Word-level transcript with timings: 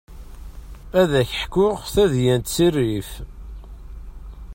Ad 1.01 1.11
ak-ḥkuɣ 1.21 1.75
tadyant 1.93 2.51
si 2.55 2.67
rrif. 2.73 3.11